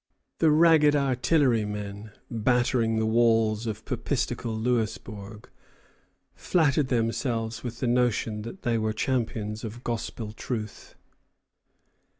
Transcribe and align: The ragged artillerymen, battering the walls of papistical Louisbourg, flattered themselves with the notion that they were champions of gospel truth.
The 0.39 0.49
ragged 0.49 0.95
artillerymen, 0.95 2.09
battering 2.31 2.95
the 2.97 3.05
walls 3.05 3.67
of 3.67 3.85
papistical 3.85 4.55
Louisbourg, 4.55 5.47
flattered 6.33 6.87
themselves 6.87 7.63
with 7.63 7.81
the 7.81 7.87
notion 7.87 8.41
that 8.41 8.63
they 8.63 8.79
were 8.79 8.93
champions 8.93 9.63
of 9.63 9.83
gospel 9.83 10.31
truth. 10.33 10.95